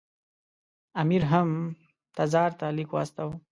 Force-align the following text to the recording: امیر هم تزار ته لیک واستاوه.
امیر 1.01 1.23
هم 1.31 1.49
تزار 2.17 2.51
ته 2.59 2.65
لیک 2.75 2.89
واستاوه. 2.93 3.35